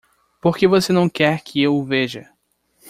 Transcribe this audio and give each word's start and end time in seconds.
Por 0.41 0.57
que 0.57 0.67
você 0.67 0.91
não 0.91 1.07
quer 1.07 1.41
que 1.43 1.61
eu 1.61 1.75
o 1.75 1.83
veja? 1.85 2.27